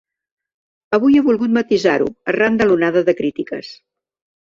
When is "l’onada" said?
2.71-3.07